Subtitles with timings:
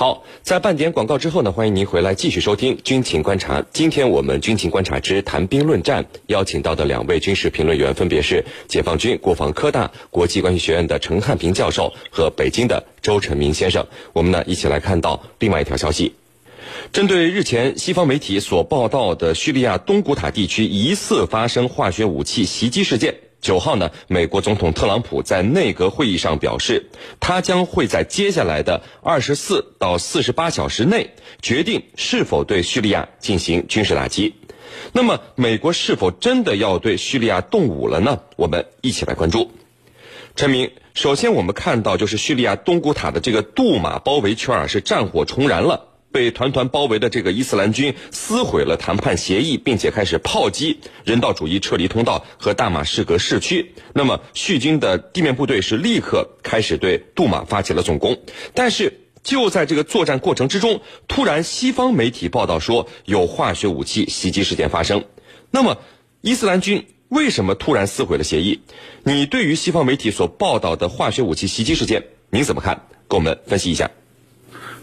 [0.00, 3.60] 好，在半点广告之后呢，欢迎您回来继续收听《军情观察》。
[3.70, 13.86] 今天我们《军情观察之谈兵论战》邀请到的两位军事评论员分别是解放军国防科大国际关系学院的陈汉平教授和北京的周晨明先生。
[14.14, 16.14] 我们呢一起来看到另外一条消息，
[16.94, 23.16] 针对日前西方媒体所报道的叙利亚东古塔地区疑似发生化学武器袭击事件。
[23.40, 26.90] 九号呢，美国总统特朗普在内阁会议上表示，
[27.20, 34.34] 他将会在接下来的二十四到四十八小时内决定是否对叙利亚进行军事打击。
[34.92, 38.20] 那么，美国是否真的要对叙利亚动武了呢？
[38.36, 39.50] 我们一起来关注。
[40.36, 45.89] 陈明，首先我们看到就是叙利亚东古塔的这个杜马包围圈啊，是战火重燃了。
[46.12, 53.74] 被团团包围的这个伊斯兰军撕毁了谈判协议，并且开始炮击人道主义撤离通道和大马士革市区。
[53.94, 58.18] 那么，叙军的地面部队是立刻开始对杜马发起了总攻。
[58.54, 65.04] 但是，就在这个作战过程之中，突然西方媒体报道说有化学武器袭击事件发生。
[65.50, 65.78] 那么，
[66.22, 68.60] 伊斯兰军为什么突然撕毁了协议？
[69.04, 72.86] 你对于西方媒体所报道的化学武器袭击事件，您怎么看？
[73.08, 73.90] 给我们分析一下。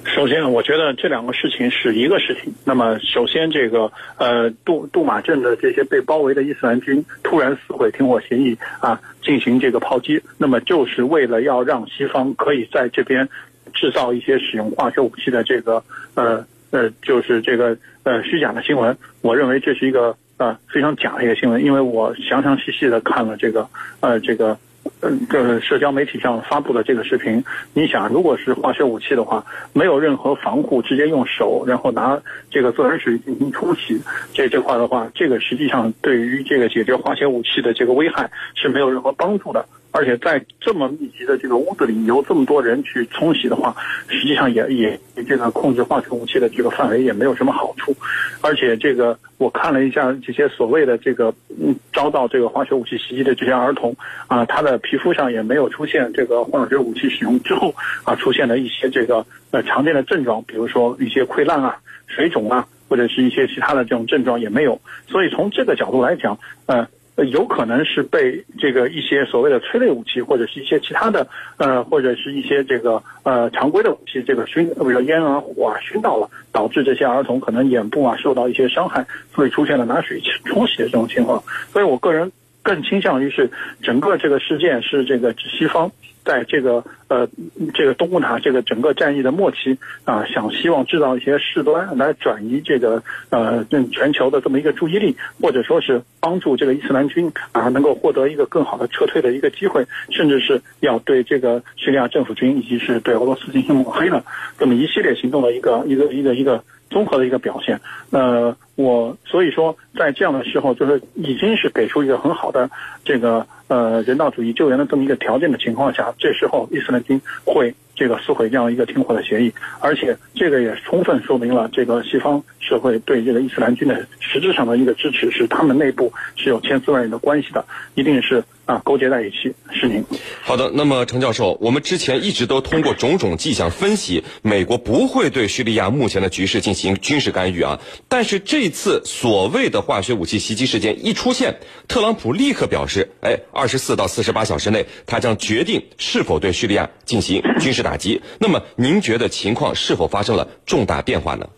[0.08, 2.52] 首先，我觉得这两个事情是一个事情。
[2.66, 13.28] 那么，首先这个呃杜杜马镇的这些被包围的伊斯兰军突然撕毁停火协议啊，进行这个炮击，那么就是为了要让西方可以在这边
[13.74, 15.84] 制造一些使用化学武器的这个
[16.16, 18.98] 呃呃，就是这个呃虚假的新闻。
[19.22, 23.68] 我认为这是一个呃非常假的一个新闻，因为我详详细细的看了这个
[24.00, 24.58] 呃这个。
[25.02, 34.02] 嗯，这个社交媒体上发布的这个视频，你想，如果是化学武器的话，没有任何防护，直接用手，然后拿这个自来水进行冲洗，
[34.34, 39.66] 这这块的话，这个实际上对于这个解决化学武器的这个危害是没有任何帮助的。
[39.92, 43.76] 而且在这么密集的这个屋子里，由这么多人去冲洗的话，
[44.08, 47.96] 实际上也也这个控制化学武器的这个范围也没有什么好处。
[48.42, 53.96] 而且这个我看了一下这些所谓的这个嗯遭到这个化学武器袭击的这些儿童
[54.28, 57.74] 啊，他的皮肤上也没有出现这个化学武器使用之后
[58.04, 64.80] 啊出现的一些这个呃常见的症状，比如说一些溃烂啊、水肿啊，或者是一些其他的这种症状也没有。
[65.08, 66.88] 所以从这个角度来讲，呃。
[67.26, 81.42] 有可能是被这个一些所谓的催泪武器，或者是一些其他的，呃，或者是一些这个呃常规的武器，这个熏，比如说烟啊、火啊熏到了，导致这些儿童可能眼部啊受到一些伤害，所以出现了拿水冲洗的这种情况。
[81.72, 82.32] 所以我个人
[82.68, 83.50] 更倾向于是
[83.82, 85.90] 整个这个事件是这个西方。
[86.26, 87.26] 在这个呃
[87.74, 93.64] 这个东古塔这个整个战役的末期啊，想希望制造一些事端来转移这个呃
[93.94, 104.22] 全球的这么一个注意力，或者说是帮助这个伊斯兰军啊能够获得一个更好的撤退的一个机会，甚至是要对这个叙利亚政府军以及是对俄罗斯进行抹黑的
[104.60, 107.80] 这么一系列行动的一个一个一个一个综合的一个表现。
[108.12, 112.70] 呃，我所以说在这样的时候，就是已经是给出一个很好的
[113.04, 113.46] 这个。
[113.70, 127.66] 呃，人道主义救援的这么一个条件的情况下，这时候伊斯兰军会这个撕毁这样一个停火的协议，而且这个也充分说明了这个西方社会对这个伊斯兰军的实质上的一个支持，是他们内部是有千丝万缕的关系的，
[127.96, 128.42] 一定是。
[128.68, 130.04] 啊，勾结在一起是您。
[130.42, 137.80] 好的，那么程教授，我们之前一直都通过种种迹象分析，美国不会对叙利亚目前的局势进行军事干预啊。
[138.10, 148.22] 但是这次所谓的化学武器袭击事件一出现，特朗普立刻表示，哎，二十四到四十八小时内，他将决定是否对叙利亚进行军事打击。
[148.38, 151.50] 那么您觉得情况是否发生了重大变化呢？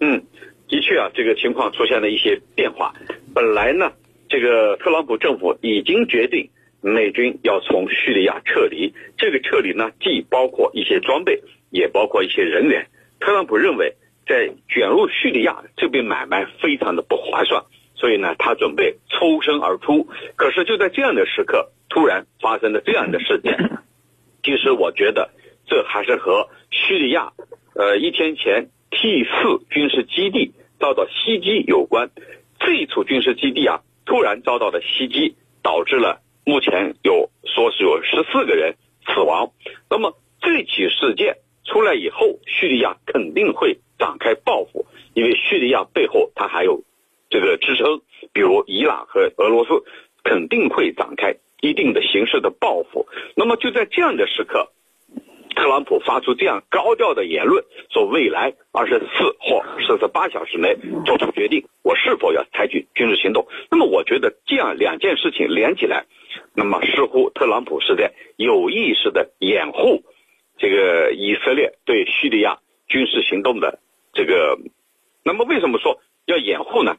[0.00, 0.22] 嗯，
[0.68, 2.94] 的确啊，这个情况出现了一些变化。
[3.34, 3.90] 本来呢。
[4.28, 6.50] 这个特朗普政府已经决定
[6.80, 12.86] 美军要从叙利亚撤离，这个撤离呢，既包括一些装备，也包括一些人员。
[13.18, 13.94] 特朗普认为，
[14.26, 17.64] 在卷入叙利亚这笔买卖非常的不划算，
[17.94, 20.08] 所以呢，他准备抽身而出。
[20.36, 23.80] 可是就在这样的时刻，突然发生了这样的事件。
[24.42, 25.30] 其实我觉得，
[25.66, 27.32] 这还是和叙利亚，
[27.74, 32.10] 呃，一天前 T 四军事基地遭到袭击有关。
[32.60, 33.80] 这一处军事基地啊。
[34.06, 39.52] 突然遭到的袭击，导致了目前有说是有十四个人死亡。
[39.90, 46.84] 那么这起事件出来以后，叙利亚肯定会展开报复，因为叙利亚背后它还有
[47.28, 48.00] 这个支撑，
[48.32, 49.84] 比如伊朗和俄罗斯
[50.24, 53.06] 肯定会展开一定的形式的报复。
[53.34, 54.72] 那么就在这样的时刻。
[55.56, 60.76] 特朗普发出这样高调的言论，说未来二十四或四十八小时内
[61.06, 63.48] 做出决定，我是否要采取军事行动？
[63.70, 66.04] 那么我觉得这样两件事情连起来，
[66.54, 70.04] 那么似乎特朗普是在有意识的掩护
[70.58, 73.80] 这个以色列对叙利亚军事行动的
[74.12, 74.58] 这个。
[75.24, 76.98] 那么为什么说要掩护呢？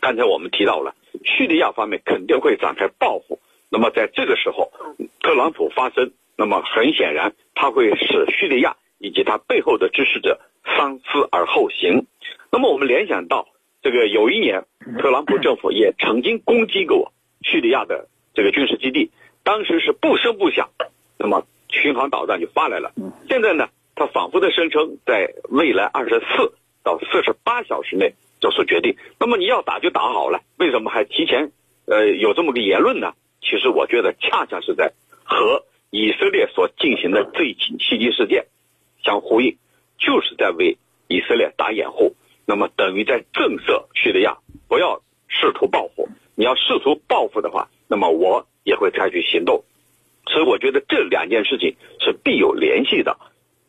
[0.00, 3.40] 刚才我们提到了叙利亚方面肯定会展开报复。
[3.70, 4.72] 那么在这个时候，
[5.20, 12.06] 特朗普发声，那么很显然它会使叙利亚以及它背后的支持者三思而后行。
[12.50, 13.48] 那么我们联想到
[13.82, 14.64] 这个有一年，
[14.98, 17.12] 特朗普政府也曾经攻击过
[17.42, 19.10] 叙利亚的这个军事基地，
[19.42, 20.70] 当时是不声不响，
[21.18, 22.92] 那么巡航导弹就发来了。
[23.28, 28.14] 现在呢，他反复的声称在未来二十四到四十八小时内。
[28.40, 31.50] 做出决定，那么你要打就打好了，为什么还提前，
[31.86, 33.14] 呃，有这么个言论呢？
[33.42, 34.92] 其实我觉得恰恰是在
[35.24, 38.46] 和以色列所进行的这起袭击事件
[39.02, 39.56] 相呼应，
[39.98, 40.76] 就是在为
[41.06, 42.14] 以色列打掩护，
[42.46, 44.38] 那么等于在震慑叙利亚
[44.68, 46.08] 不要试图报复。
[46.34, 49.64] 你要试图报复的话，那么我也会采取行动。
[50.26, 53.18] 所以我觉得这两件事情是必有联系的。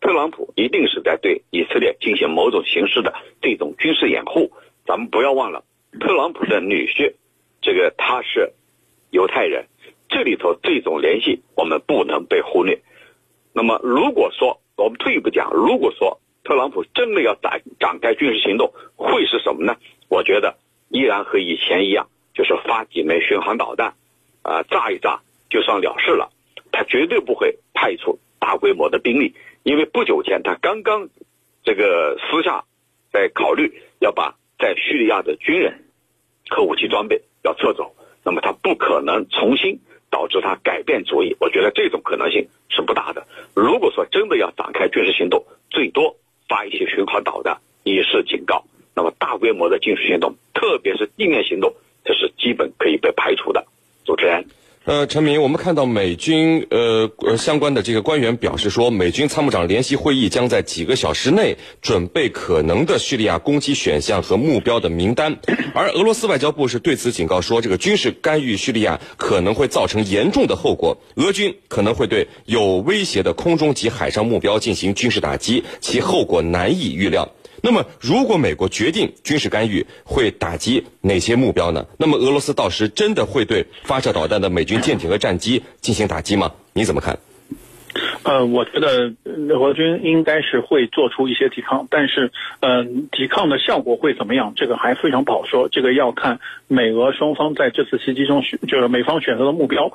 [0.02, 4.52] 特朗普一定是在对以色列进行某种形式的这种军事掩护。
[4.86, 5.64] 咱们不要忘了，
[6.00, 7.16] 特朗普的女婿，
[7.62, 8.54] 这个他是
[9.10, 9.68] 犹太人，
[10.10, 12.82] 这里头这种联系我们不能被忽略。
[13.54, 19.78] 那么，如果说我们退一步讲，如果说特朗普真的要展展开军事行动，会是什么呢？
[20.10, 20.58] 我觉得
[20.90, 23.94] 依然和以前一样，就是发几枚巡航导弹，
[24.42, 26.32] 啊，炸一炸就算了事了。
[26.72, 29.36] 他绝对不会派出大规模的兵力。
[29.64, 31.10] 因为不久前他刚刚
[31.64, 32.64] 这个私下
[33.12, 35.86] 在考虑要把在叙利亚的军人
[36.50, 41.36] 和武器装备要撤走，那么他不可能重新导致他改变主意。
[41.40, 43.26] 我觉得这种可能性是不大的。
[43.56, 46.16] 如果说真的要展开军事行动，最多
[46.48, 48.64] 发一些巡航导弹以示警告。
[48.96, 51.74] 那么大规模的军事行动，特别是地面行动，
[52.04, 53.66] 这是基本可以被排除的。
[54.90, 65.38] 呃，陈明，我们看到美军呃呃相关的这个官员表示说，美军参谋长联席会议将在几个小时内准备可能的叙利亚攻击选项和目标的名单，
[65.76, 77.32] 而俄罗斯外交部是对此警告说，这个军事干预叙利亚可能会造成严重的后果，俄军可能会对有威胁的空中及海上目标进行军事打击，其后果难以预料。
[77.62, 81.86] 那么，如果美国决定军事干预，会打击哪些目标呢？
[81.98, 86.52] 那么，俄罗斯到时真的会对发射导弹的美军舰艇和战机进行打击吗？
[86.74, 87.18] 你怎么看？
[88.24, 89.14] 呃，我觉得
[89.56, 94.54] 俄军应该是会做出一些抵抗，但是，嗯，抵抗的效果会怎么样？
[94.56, 95.70] 这个还非常不好说。
[95.70, 99.92] 这个要看美俄双方在这次袭击中，就是美方选择的目标，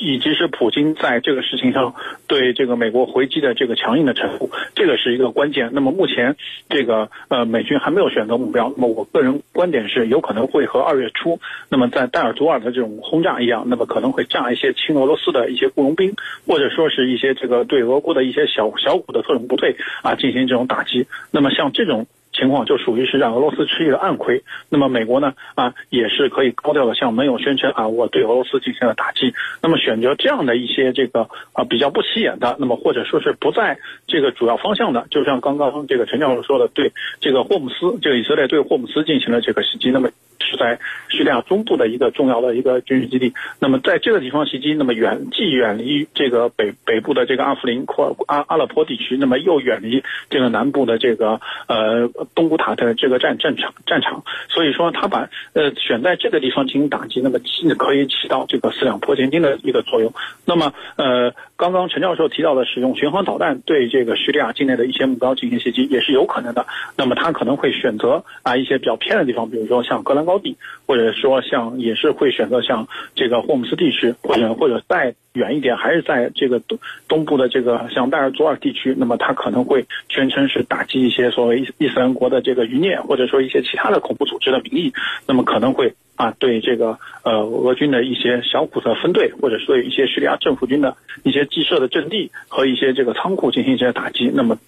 [0.00, 1.94] 以及是普京在这个事情上
[2.26, 5.70] 对这个美国回击的这个强硬的程度，这个是一个关键。
[5.72, 6.36] 那么目前
[6.68, 8.72] 这个呃美军还没有选择目标。
[8.76, 11.38] 那么我个人观点是，有可能会和二月初
[11.68, 17.67] 那么在戴尔多尔的这种轰炸一样，那么可能会炸一些亲俄罗斯的一些雇佣兵，或者说是一些这个。
[17.68, 24.42] 对俄国的一些小小股的特种部队啊进行这种打击，那么像这种情况就属于是让俄罗斯吃一个暗亏。
[24.68, 29.32] 那么美国呢啊也是可以高调的向盟友宣称啊我对俄罗斯进行了打击。
[29.62, 40.10] 那么选择这样的一些这个啊比较不起眼的，那么或者说是不在这个主要方向的，就像刚刚这个陈教授说的，对这个霍姆斯这个以色列对霍姆斯进行了这个袭击，那么。
[40.40, 43.32] 是在叙利亚中部的一个重要的一个军事基地。
[43.58, 54.22] 那么在这个地方袭击，那么远既远离这个北北部的这个阿夫林库阿阿勒颇地区，那么又远离这个南部的这个呃东古塔的这个战战场战场。
[54.48, 57.38] 所以说，他把呃选在这个地方进行打击，那么
[57.76, 60.12] 可以起到这个四两拨千斤的一个作用。
[60.44, 66.66] 那么呃，刚刚陈教授提到的使用巡航导弹对这个叙利亚境内的一些目标进行袭击，也是有可能的。
[66.96, 70.38] 那么他可能会选择啊一些比较偏的地方，比如说像格兰高。
[70.38, 70.56] 地，
[70.86, 84.92] 或者说像也是会选择像这个霍姆斯地区，或者或者在远一点，还是在这个东东部的这个像戴尔祖尔地区，那么他可能会宣称是打击一些所谓伊斯兰国的这个余孽，或者说一些其他的恐怖组织的名义，
[85.26, 94.58] 那么可能会啊对这个呃俄军的一些小股的分队，或者说一些叙利亚政府军的一些既设的阵地和一些这个仓库进行一些打击，那么。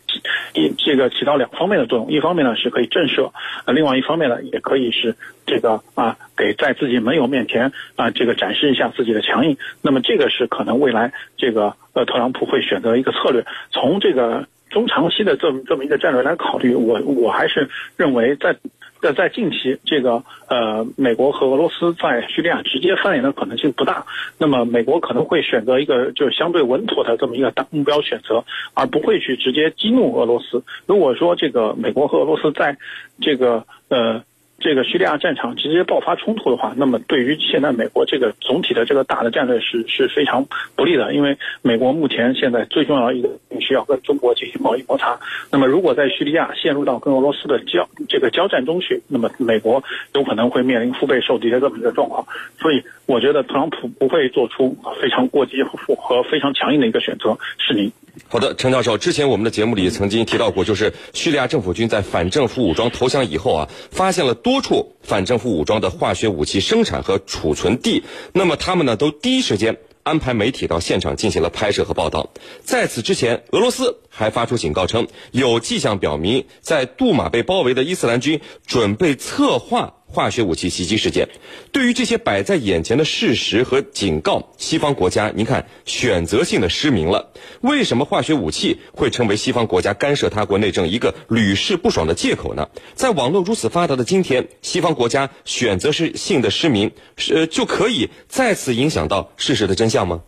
[0.52, 3.30] 一这个起到两方面的作用，一方面呢是可以震慑，
[3.64, 5.14] 呃，另外一方面呢也可以是
[5.46, 9.56] 这个啊，给在自己盟友面前啊这个展示一下自己的强硬。
[9.80, 13.46] 那么这个是可可能未来这个呃特朗普会选择一个策略。
[13.70, 18.56] 从这个中长期的这么这么一个战略来考虑，我我还是认为在。
[19.02, 24.04] 在在近期，这个呃，美国和俄罗斯在叙利亚直接翻脸的可能性不大。
[24.36, 30.62] 那么，美国可能会选择一个就是相对稳妥的这么一个大目标选择，而不会去直接激怒俄罗斯。
[30.84, 32.76] 如果说这个美国和俄罗斯在
[33.22, 34.22] 这个呃
[34.60, 45.18] 这个叙利亚战场直接爆发冲突的话，那么对于现在美国这个总体的这个大的战略是是非常不利的，因为美国目前现在最重要的一个是要跟中国进行贸易摩擦。
[45.50, 49.82] 那么如果在叙利亚陷入到跟俄罗斯的交这个交战中去，那么美国
[50.14, 52.26] 有可能会面临腹背受敌的这么一个状况。
[52.60, 57.38] 所以我觉得特朗普不会做出非常过激和非常强硬的一个选择。
[57.58, 57.90] 是您。
[58.28, 68.02] 好的，陈教授，之前我们的节目里曾经提到过，就是叙利亚政府军在反政府武装投降以后啊，发现了多多处反政府武装的化学武器生产和储存地，
[68.32, 69.78] 那么他们呢都第一时间。
[70.02, 72.30] 安排媒体到现场进行了拍摄和报道。
[72.64, 81.28] 在此之前，俄罗斯还发出警告称，有迹象表明，在杜马被包围的伊斯兰军准备策划化学武器袭击事件。
[81.72, 87.32] 对于这些摆在眼前的事实和警告，西方国家，您看选择性的失明了。
[87.60, 92.68] 为什么化学武器会成为西方国家干涉他国内政一个屡试不爽的借口呢？
[92.94, 100.22] 在网络如此发达的今天，西方国家选择是性的失明，是就可以再次影响到事实的真相吗？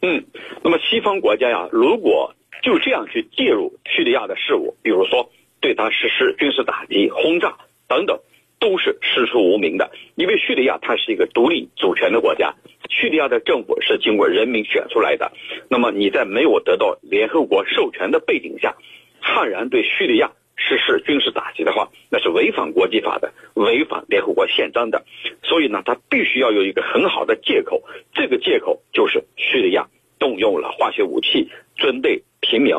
[0.00, 0.24] 嗯，
[0.64, 7.56] 那么西方国家呀，如果就这样去介入叙利亚的事务，比如说对他实施军事打击、轰炸
[7.88, 8.18] 等等。
[8.62, 12.54] 都是师出无名的，因为叙利亚它是一个独立主权的国家，
[12.88, 15.32] 叙利亚的政府是经过人民选出来的。
[15.68, 18.76] 那么你在没有得到联合国授权的背景下，
[19.20, 25.04] 悍然对叙利亚实施军事打击的话，那是违反国际法的，违反联合国宪章的。
[25.42, 27.82] 所以呢，他必须要有一个很好的借口，
[28.14, 29.88] 这个借口就是叙利亚
[30.20, 32.76] 动用了化学武器针对平民。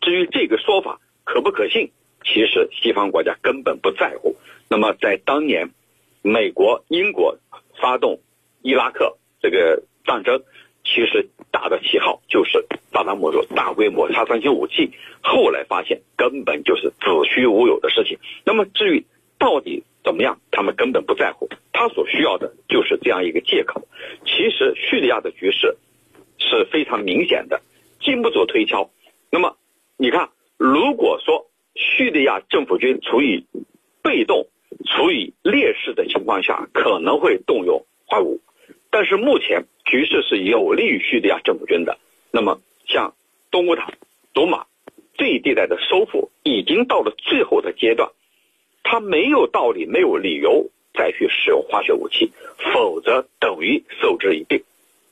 [0.00, 1.90] 至于这个说法可不可信，
[2.24, 4.36] 其实西方国家根本不在乎。
[4.68, 5.70] 那么，在当年，
[6.22, 7.38] 美国、英国
[7.80, 8.20] 发动
[8.62, 10.42] 伊拉克这个战争，
[10.84, 14.90] 其实打的旗号就是萨达姆说大规模杀伤性武器。
[15.22, 16.96] 后来发现根本就是子
[17.32, 18.18] 虚乌有的事情。
[18.44, 19.04] 那么，至于
[19.38, 21.48] 到底怎么样，他们根本不在乎。
[21.72, 23.86] 他所需要的就是这样一个借口。
[24.24, 25.76] 其实，叙利亚的局势
[26.38, 27.60] 是非常明显的，
[28.00, 28.90] 经不住推敲。
[29.30, 29.56] 那么，
[29.96, 33.44] 你看，如果说叙利亚政府军处于
[34.02, 34.48] 被动，
[34.86, 38.40] 处于劣势的情况下，可能会动用化武，
[38.90, 41.98] 但是目前局势是有利于叙利亚政府军的。
[42.30, 43.14] 那么，像
[43.50, 43.92] 东乌塔、
[44.32, 44.66] 祖马
[45.14, 48.10] 这一地带的收复已经到了最后的阶段，
[48.82, 52.32] 他没有道理、没有理由再去使用化学武器，
[52.72, 54.62] 否则等于受之以病，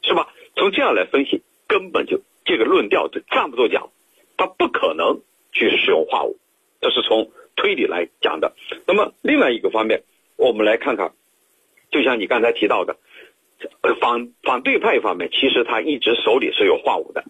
[0.03, 0.33] 是吧？
[0.57, 3.91] 从这样来分析，根本就这个论调就站不住脚，
[4.37, 5.21] 他不可能
[5.53, 6.39] 去使用化武，
[6.81, 7.31] 这是从。
[7.57, 8.55] 推理来讲的，
[8.87, 10.03] 那么另外一个方面，
[10.37, 11.13] 我们来看看，
[11.91, 12.97] 就像你刚才提到的，
[14.01, 17.25] 反反对派方面，其实他一直手里是有化武的，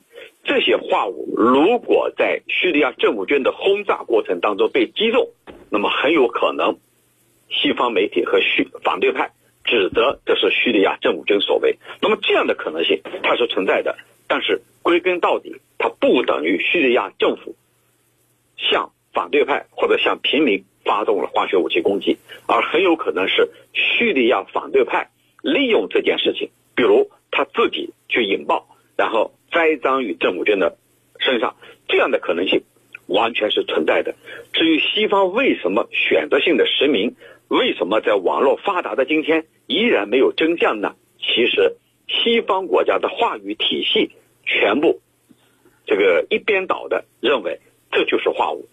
[0.45, 5.29] 这些化武如果在叙利亚政府军的轰炸过程当中被击中，
[5.71, 6.79] 那么很有可能，
[7.51, 9.33] 西方媒体和叙反对派
[9.65, 17.55] 指责这是叙利亚政府军所为，那么这样的可能性它是存在的，但是归根到底，它不等于叙利亚政府
[18.57, 18.91] 向。
[19.15, 28.67] 反对派或者向平民发动了化学武器攻击，而很有可能是叙利亚反对派利用这件事情，比如他自己去引爆，
[28.97, 30.77] 然后栽赃于政府军的
[31.21, 31.57] 身上，
[31.89, 32.65] 这样的可能性
[33.07, 34.15] 完全是存在的。
[34.53, 37.15] 至于西方为什么选择性的实名，
[37.49, 40.97] 为什么在网络发达的今天依然没有真相呢？
[41.19, 41.77] 其实
[42.09, 44.11] 西方国家的话语体系
[44.45, 45.01] 全部
[45.87, 48.69] 这个一边倒的认为这就是化武。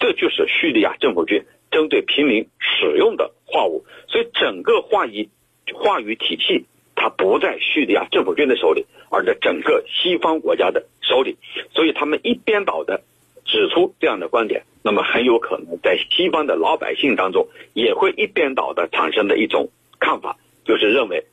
[0.00, 5.28] 这就是叙利亚政府军针对平民使用的化武，所以整个话语
[5.74, 6.64] 话语体系
[6.96, 11.36] 它不在叙利亚政府军的手里，而在整个西方国家的手里。
[11.70, 13.02] 所以他们一边倒的
[13.44, 21.26] 指出这样的观点，那么很有可能在西方的老百姓当中也会一边倒的产生的一种看法，就是认为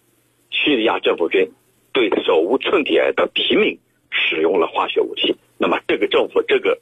[0.49, 1.51] 叙利亚政府军
[1.93, 3.79] 对手无寸铁的平民
[4.11, 6.79] 使用了化学武器，那么这个政府这个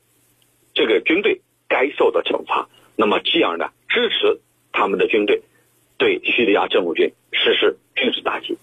[0.74, 1.42] 这个军队。
[1.67, 3.69] 该受的惩罚，那么这样呢？
[3.89, 4.41] 支持
[4.72, 5.41] 他们的军队
[5.98, 8.57] 对叙利亚政府军实施军事打击。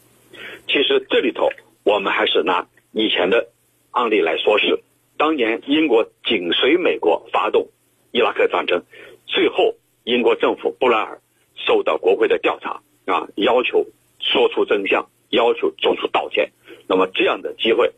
[0.66, 1.50] 其实这里头，
[1.84, 3.48] 我们还是拿以前的
[3.90, 4.82] 案例来说事。
[5.16, 7.68] 当年英国紧随美国发动
[8.10, 8.84] 伊拉克战争，
[9.26, 11.20] 最后英国政府布莱尔
[11.54, 13.86] 受到国会的调查啊，要求
[14.18, 16.50] 说出真相，要求做出道歉。
[16.88, 17.92] 那么这样的机会，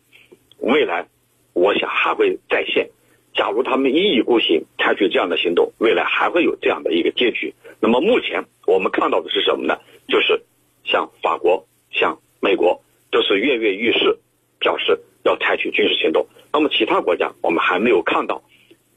[0.59, 1.09] 未来
[1.53, 2.91] 我想还会再现。
[3.35, 7.55] 假如他们一意孤行采取这样的行动，未来还会有这样的一个结局。
[7.81, 9.79] 那么目前我们看到的是什么呢？
[10.09, 10.43] 就是
[10.85, 14.19] 像法国、像美国都是跃跃欲试，
[14.61, 16.27] 表示要采取军事行动。
[16.53, 18.43] 那么其他国家我们还没有看到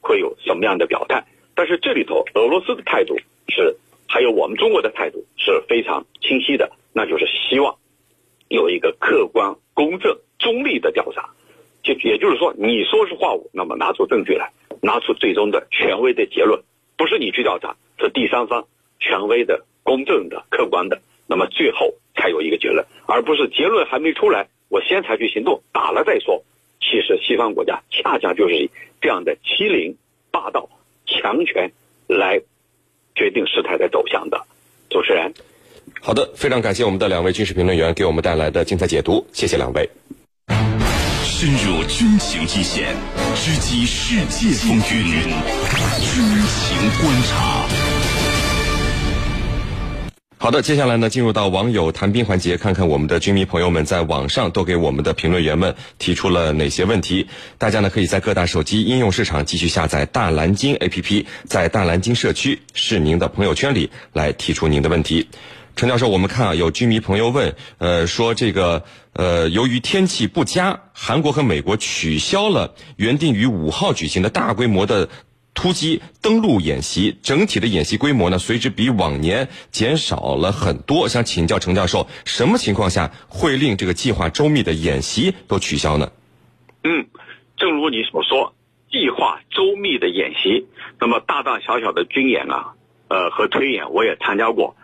[0.00, 1.24] 会有什么样的表态。
[1.54, 3.18] 但是这里头俄罗斯的态度
[3.48, 3.76] 是
[4.06, 4.30] 还有。
[4.30, 7.76] 我们中国的态度是非常清晰的，那就是希望
[8.46, 11.30] 有一个客观、公正、中立的调查。
[11.94, 14.52] 也就是说，你说是话务，那么拿出证据来，
[14.82, 16.62] 拿出最终的权威的结论，
[16.96, 18.66] 不是你去调查，是第三方
[18.98, 26.44] 权威的、公正的、客观的，那么最后才有一个结论，而不是结论还没出来，我先采取行动，打了再说。
[26.80, 29.96] 其实西方国家恰恰就是以这样的欺凌、
[30.30, 30.70] 霸道、
[31.06, 31.72] 强权
[32.06, 32.40] 来
[33.14, 34.46] 决定事态的走向的。
[34.88, 35.34] 主持人，
[36.00, 39.90] 好的，非常感谢我们的两位军事评论员给我们带来的精彩解读，谢谢两位。
[41.40, 42.96] 深入军情一线，
[43.36, 47.64] 直击世界风云，军情观察。
[50.38, 57.28] 好的，接下来呢，进入到网友谈兵环节，看看我们的军迷朋友们在网上都给我们的评论员们提出了哪些问题。
[57.56, 65.28] 大家呢，可以在各大手机应用市场继续下载大蓝鲸 APP，在大蓝鲸社区是您的朋友圈里来提出您的问题。
[65.78, 68.82] 陈教授，我们看啊，有军迷朋友问，呃，说这个，
[69.12, 75.08] 呃，由于天气不佳，韩国和美国取消了原定于五号举行的大规模的
[75.54, 81.06] 突击登陆演习，整体的演习规模呢，随之比往年减少了很多。
[81.06, 86.10] 想请教陈教授，什么情况下会令这个计划周密的演习都取消呢？
[86.82, 87.06] 嗯，
[87.56, 88.52] 正如你所说，
[88.90, 90.66] 计划周密的演习，
[90.98, 92.72] 那么大大小小的军演啊，
[93.06, 94.74] 呃，和推演我也参加过。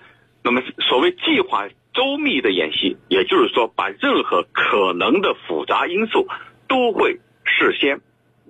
[0.46, 6.28] 那么，所谓计划周密的演习，也就是说，把任何可能的复杂因素
[6.68, 8.02] 都会事先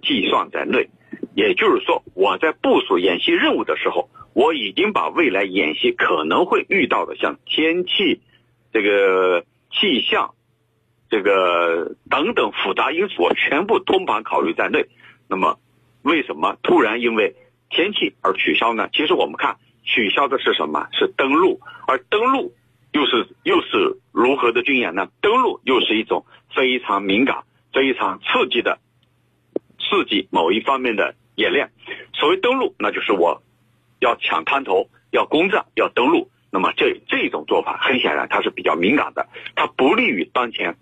[0.02, 0.88] 计算在内。
[1.36, 8.20] 也就是说，我在部署演习任务的时候，我已经把未来演习可能会遇到的，像天气、
[8.72, 10.34] 这个气象、
[11.08, 14.86] 这个等等复杂因素，我全部通盘考虑在内。
[15.28, 15.60] 那么，
[16.02, 17.36] 为什么突然因为
[17.70, 18.88] 天气而取消呢？
[18.92, 19.58] 其实我们看。
[19.84, 20.88] 取消的是什么？
[20.92, 22.52] 是登陆，而登陆
[22.92, 25.08] 又是又是如何的军演呢？
[25.20, 26.24] 登陆又是一种
[26.54, 28.78] 非常敏感、非常刺激的
[29.78, 31.70] 刺激某一方面的演练。
[32.14, 33.42] 所谓登陆，那就是我
[34.00, 36.30] 要抢滩头、要攻占、要登陆。
[36.50, 40.76] 那么这 这种做法，很显然它是比较敏感的，它不利于当前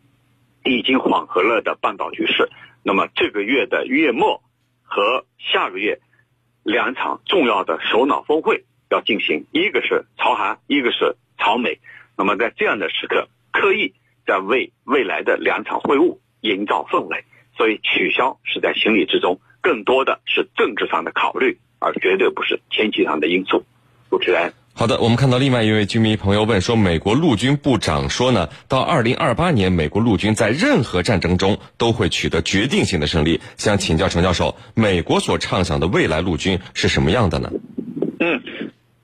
[0.64, 2.50] 已经缓和了的半岛局势。
[2.84, 4.42] 那么这个月的月末
[4.82, 6.00] 和下个月
[6.62, 8.64] 两场重要的首脑峰会。
[8.92, 11.80] 要进行，一个是朝韩，一个是朝美。
[12.16, 13.94] 那么在这样的时刻，刻意
[14.26, 17.24] 在为未来的两场会晤营造氛围，
[17.56, 23.64] 所以取消是在情理之中，更多的是政治上的考虑，而绝对不是天气上的因素。
[24.10, 33.40] 主持人，好的，我们看到另外一位居民朋友问说，美国陆军部长说呢，到二零二八年，美国陆军在任何战争中都会取得决定性的胜利。
[33.56, 37.50] 想请教程教授，美国所畅想的未来陆军是什么样的呢？
[38.20, 38.42] 嗯。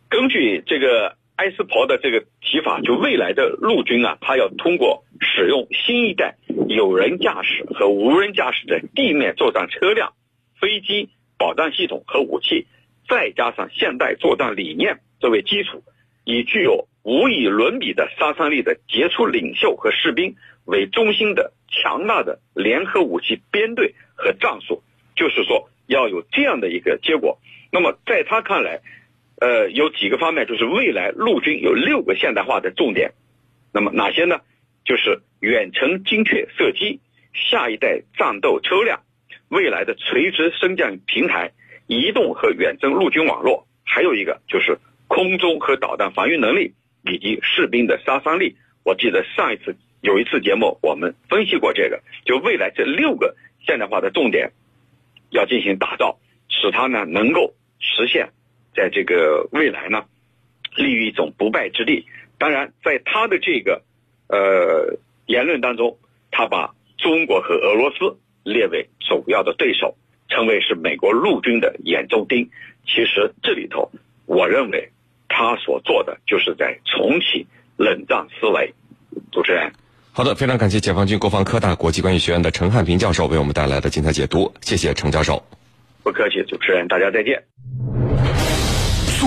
[0.09, 6.37] 根据这个埃斯珀的这个提法，就未来的陆军啊，它要通过使用新一代
[6.68, 10.14] 有人驾驶和无人驾驶的地面作战车辆、
[10.61, 12.66] 飞机、保障系统和武器，
[13.09, 15.83] 再加上现代作战理念作为基础，
[16.25, 24.83] 以具有无以伦比的杀伤力的杰出领袖和士兵为中心的强大的联合武器编队和战术，
[25.14, 27.38] 就是说要有这样的一个结果。
[27.71, 28.81] 那么在他看来，
[29.40, 33.12] 呃，有几个方面，就是未来陆军有六个现代化的重点，
[33.72, 34.40] 那么哪些呢？
[34.85, 37.01] 就是远程精确射击、
[37.35, 39.03] 下一代战斗车辆、
[39.48, 41.53] 未来的垂直升降平台、
[41.87, 46.72] 移动和远征陆军网络，还有一个就是空中和导弹防御能力
[47.05, 48.57] 以及士兵的杀伤力。
[48.83, 54.53] 我记得上一次有一次节目我们分析过这个，就未来这六个现代化的重点
[55.31, 58.31] 要进行打造，使它呢能够实现。
[58.79, 60.05] 在这个未来呢，
[60.77, 62.07] 立于一种不败之地。
[62.38, 63.83] 当然，在他的这个
[64.29, 65.99] 呃言论当中，
[66.31, 69.97] 他把中国和俄罗斯列为首要的对手，
[70.29, 72.49] 称为是美国陆军的眼中钉。
[72.87, 73.91] 其实这里头，
[74.27, 74.91] 我认为
[75.29, 78.73] 他所做的就是在重启冷战思维。
[79.33, 79.73] 主持人，
[80.12, 85.43] 好的，非常感谢解放军国防科大国际关系学院的陈汉平教授为我们带来的精彩解读，谢谢陈教授。
[86.05, 87.43] 不客气，主持人，大家再见。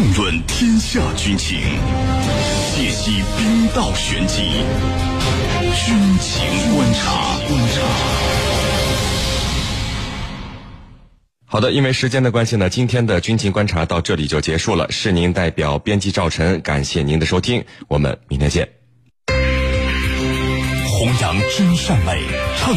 [0.02, 1.60] 纵论天下军情，
[2.76, 4.42] 解析兵道玄机，
[5.76, 7.38] 军情观察。
[7.48, 7.82] 观察。
[11.46, 14.90] 好的，因为时间的关系呢，今天的军情观察到这里就结束了。
[14.90, 18.68] 是您代表编辑赵晨，感谢您的收听，我们明天见。
[20.88, 22.24] 弘扬真善美，
[22.58, 22.74] 唱。